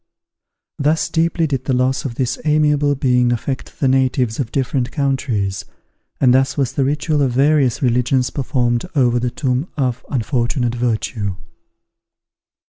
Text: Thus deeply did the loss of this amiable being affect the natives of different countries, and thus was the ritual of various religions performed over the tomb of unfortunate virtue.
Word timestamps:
Thus 0.79 1.09
deeply 1.09 1.45
did 1.45 1.65
the 1.65 1.73
loss 1.75 2.05
of 2.05 2.15
this 2.15 2.39
amiable 2.43 2.95
being 2.95 3.31
affect 3.31 3.79
the 3.79 3.87
natives 3.87 4.39
of 4.39 4.51
different 4.51 4.91
countries, 4.91 5.63
and 6.19 6.33
thus 6.33 6.57
was 6.57 6.73
the 6.73 6.83
ritual 6.83 7.21
of 7.21 7.33
various 7.33 7.83
religions 7.83 8.31
performed 8.31 8.85
over 8.95 9.19
the 9.19 9.29
tomb 9.29 9.67
of 9.77 10.03
unfortunate 10.09 10.73
virtue. 10.73 11.35